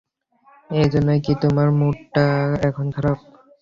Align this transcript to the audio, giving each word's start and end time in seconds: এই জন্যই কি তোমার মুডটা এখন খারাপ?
এই 0.69 0.87
জন্যই 0.93 1.19
কি 1.25 1.33
তোমার 1.43 1.67
মুডটা 1.79 2.25
এখন 2.67 2.85
খারাপ? 2.95 3.17